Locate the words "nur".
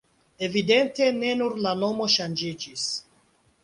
1.43-1.59